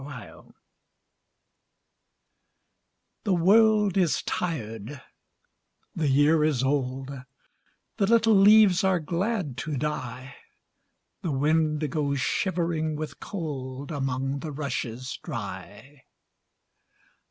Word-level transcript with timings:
November 0.03 0.49
The 3.23 3.35
world 3.35 3.97
is 3.97 4.23
tired, 4.23 4.99
the 5.93 6.07
year 6.07 6.43
is 6.43 6.63
old, 6.63 7.11
The 7.97 8.07
little 8.07 8.33
leaves 8.33 8.83
are 8.83 8.99
glad 8.99 9.57
to 9.59 9.77
die, 9.77 10.37
The 11.21 11.29
wind 11.29 11.87
goes 11.91 12.19
shivering 12.19 12.95
with 12.95 13.19
cold 13.19 13.91
Among 13.91 14.39
the 14.39 14.51
rushes 14.51 15.19
dry. 15.21 16.05